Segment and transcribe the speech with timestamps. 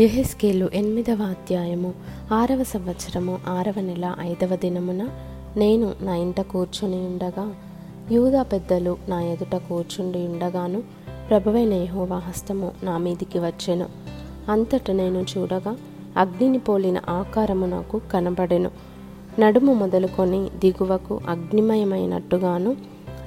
[0.00, 1.94] యెహెజ్కేలు ఎనిమిదవ అధ్యాయము
[2.32, 5.08] ఆరవ సంవత్సరము ఆరవ నెల ఐదవ దినమున
[5.56, 7.54] నేను నా ఇంట కూర్చుని ఉండగా
[8.10, 10.82] యూదా పెద్దలు నా ఎదుట కూర్చుండి ఉండగాను
[11.30, 13.86] ప్రభువైన యహోవా హస్తము నా మీదికి వచ్చెను.
[14.50, 15.76] అంతట నేను చూడగా
[16.16, 18.70] అగ్నిని పోలిన ఆకారము నాకు కనబడెను.
[19.40, 22.76] నడుము మొదలుకొని దిగువకు అగ్నిమయమైనట్టుగాను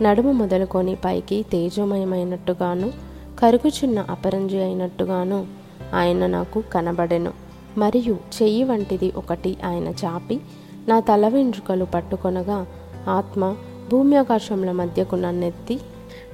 [0.02, 2.92] నడుము మొదలుకొని పైకి తేజోమయమైనట్టుగాను
[3.40, 5.61] కరుగుచున్న అపరంజి అయినట్టుగాను
[5.94, 7.34] ఆయన నాకు కనబడెను.
[7.78, 10.40] మరియు చెయ్యి వంటిది ఒకటి ఆయన చాపి
[10.88, 12.68] నా తల వెంట్రుకలు పట్టుకొనగా
[13.08, 13.56] ఆత్మ
[13.92, 15.80] భూమి ఆకాశముల మధ్యకు నన్నెత్తి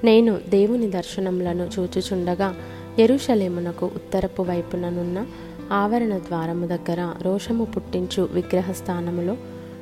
[0.03, 2.55] నేను దేవుని దర్శనములను చూచుచుండగా
[2.99, 5.25] ఎరుషలేమునకు ఉత్తరపు వైపుననున్న
[5.71, 9.37] ఆవరణ ద్వారము దగ్గర రోషము పుట్టించు విగ్రహస్థానములో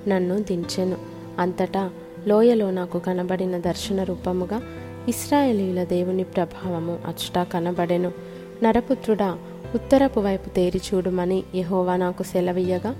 [0.07, 0.97] నన్ను దించెను.
[1.39, 1.89] అంతటా
[2.27, 4.61] లోయలో నాకు కనబడిన దర్శన రూపముగా
[5.07, 8.11] ఇస్రాయేలీల దేవుని ప్రభావము అచ్చటా కనబడెను.
[8.63, 9.37] నరపుత్రుడా
[9.75, 12.95] ఉత్తరపు వైపు తేరి చూడుమని యహోవా నాకు సెలవీయగా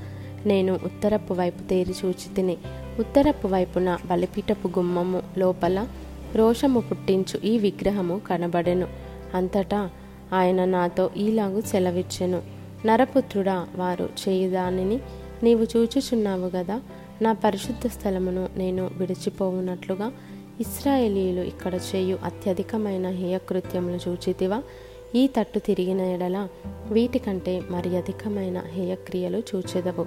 [0.46, 2.58] నేను ఉత్తరపు వైపు తేరి చూచి తిని
[3.00, 5.88] ఉత్తరపు వైపున బలిపీఠపు గుమ్మము లోపల
[6.36, 8.88] రోషము పుట్టించు ఈ విగ్రహము కనబడెను.
[9.34, 9.90] అంతటా
[10.34, 12.42] ఆయన నాతో ఈలాగు సెలవిచ్చెను.
[12.86, 15.00] నరపుత్రుడా వారు చేయుదానిని
[15.44, 16.82] నీవు చూచుచున్నావు గదా
[17.22, 20.12] నా పరిశుద్ధ స్థలమును నేను విడిచిపోవునట్లుగా
[20.60, 24.62] ఇస్రాయేలీలు ఇక్కడ చేయు అత్యధికమైన హేయకృత్యములు చూచితివా?
[25.16, 26.48] ఈ తట్టు తిరిగిన ఎడల
[26.92, 30.06] వీటికంటే మరి అధికమైన హేయక్రియలు చూచెదవు.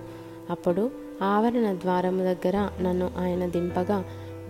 [0.51, 0.91] అప్పుడు
[1.23, 4.05] ఆవరణ ద్వారము దగ్గర నన్ను ఆయన దింపగా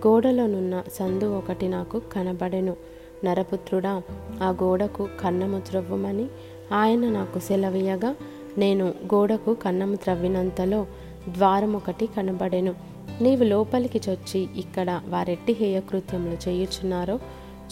[0.07, 2.75] గోడలోనున్న సందు ఒకటి నాకు కనబడెను.
[3.23, 4.01] నరపుత్రుడా
[4.41, 6.27] ఆ గోడకు కన్నము త్రవ్వమని
[6.73, 8.15] ఆయన నాకు సెలవీయగా
[8.57, 10.85] నేను గోడకు కన్నము త్రవ్వినంతలో
[11.29, 12.73] ద్వారం ఒకటి కనబడెను.
[13.21, 17.19] నీవు లోపలికి చొచ్చి ఇక్కడ వారెట్టి హేయకృత్యములు చేయుచున్నారో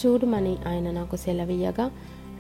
[0.06, 1.92] చూడుమని ఆయన నాకు సెలవీయగా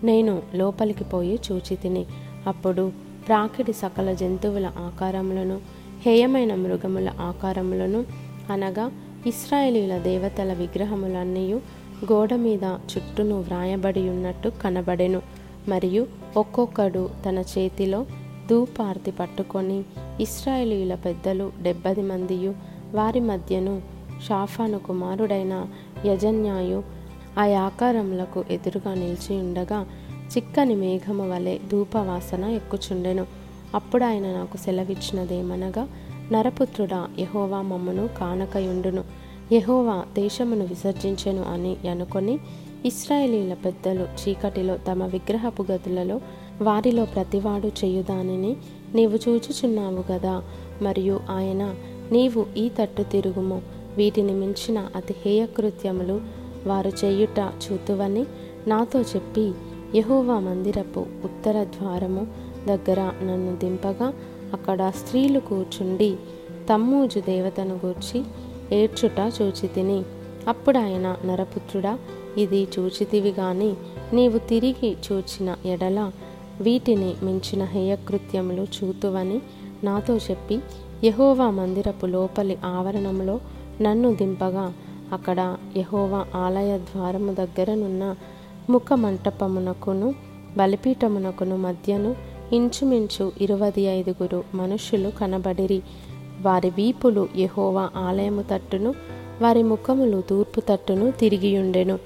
[0.03, 2.05] నేను లోపలికి పోయి చూచి తిని.
[2.47, 2.91] అప్పుడు
[3.27, 5.59] ప్రాకిడి సకల జంతువుల ఆకారములను
[6.05, 8.05] హేయమైన మృగముల ఆకారములను
[8.51, 8.91] అనగా
[9.27, 11.53] ఇస్రాయేలీల దేవతల విగ్రహములన్నీ
[12.11, 15.21] గోడ మీద చుట్టూను వ్రాయబడి ఉన్నట్టు కనబడెను.
[15.67, 18.05] మరియు ఒక్కొక్కడు తన చేతిలో
[18.49, 19.83] ధూపార్తి పట్టుకొని
[20.21, 22.53] ఇస్రాయేలీల పెద్దలు డెబ్బది మందియు
[22.93, 23.81] వారి మధ్యను
[24.27, 25.65] షాఫాను కుమారుడైన
[26.05, 26.96] యజన్యాయు
[27.37, 29.85] ఆ ఆకారములకు ఎదురుగా నిలిచి ఉండగా
[30.37, 33.25] చిక్కని మేఘము వలె ధూపవాసన ఎక్కుచుండెను.
[33.75, 35.87] అప్పుడు ఆయన నాకు సెలవిచ్చినదేమనగా
[36.31, 39.03] నరపుత్రుడా యహోవా మమ్మను కానకయుండును.
[39.51, 42.39] యహోవా దేశమును విసర్జించెను అని అనుకొని
[42.85, 46.21] ఇస్రాయేలీల పెద్దలు చీకటిలో తమ విగ్రహపు గదులలో
[46.61, 48.55] వారిలో ప్రతివాడు చేయుదానిని
[48.95, 50.43] నీవు చూచుచున్నావు కదా
[50.81, 51.75] మరియు ఆయన
[52.11, 53.61] నీవు ఈ తట్టు తిరుగుము.
[53.97, 56.21] వీటిని మించిన అతి హేయకృత్యములు
[56.67, 58.25] వారు చేయుట చూతువని
[58.67, 59.51] నాతో చెప్పి
[59.95, 62.27] యహోవా మందిరపు ఉత్తర ద్వారము
[62.67, 64.13] దగ్గర నన్ను దింపగా
[64.53, 66.15] అక్కడ స్త్రీలు కూర్చుండి
[66.73, 68.19] తమ్మూజు దేవతను గూర్చి
[68.75, 70.03] ఏడ్చుట చూచితిని.
[70.47, 71.93] అప్పుడు ఆయన నరపుత్రుడా
[72.37, 73.73] ఇది చూచితివి గాని
[74.13, 76.11] నీవు తిరిగి చూచిన ఎడల
[76.61, 79.41] వీటిని మించిన హేయకృత్యములు చూతువని
[79.83, 80.59] నాతో చెప్పి
[81.03, 83.39] యహోవా మందిరపు లోపలి ఆవరణంలో
[83.81, 84.73] నన్ను దింపగా
[85.13, 88.15] అక్కడ యహోవా ఆలయ ద్వారము దగ్గరనున్న
[88.69, 90.15] ముఖ మంటపమునకును
[90.57, 92.15] బలిపీఠమునకును మధ్యను
[92.53, 95.81] ఇంచుమించు ఇరవై ఐదుగురు మనుషులు కనబడిరి.
[96.41, 98.93] వారి వీపులు యహోవా ఆలయము తట్టును
[99.41, 101.99] వారి ముఖములు తూర్పు తట్టును తిరిగియుండెను.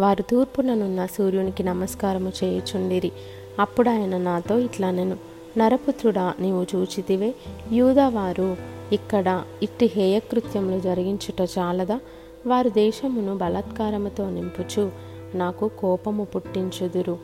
[0.00, 3.12] వారు తూర్పుననున్న సూర్యునికి నమస్కారము చేయుచుండిరి.
[3.58, 5.16] అప్పుడు ఆయన నాతో ఇట్లా నేను
[5.58, 7.34] నరపుత్రుడా నీవు చూచితివే
[7.72, 8.56] యూదవారు
[8.92, 12.00] ఇక్కడ ఇట్టి హేయకృత్యములు జరిగించుట చాలదా?
[12.46, 14.90] వారు దేశమును బలాత్కారముతో నింపుచు
[15.34, 17.18] నాకు కోపము పుట్టించుదురు.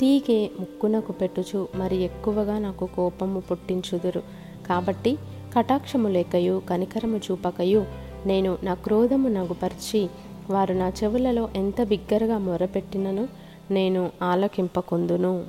[0.00, 4.22] తీగే ముక్కునకు పెట్టుచు మరి ఎక్కువగా నాకు కోపము పుట్టించుదురు.
[4.66, 5.18] కాబట్టి
[5.56, 7.86] కటాక్షము లేకయు కనికరము చూపకయు
[8.26, 10.08] నేను నా క్రోధము నగుపరిచి
[10.50, 13.28] వారు నా చెవులలో ఎంత బిగ్గరగా మొరపెట్టినను
[13.70, 15.44] నేను ఆలకింపకుందును.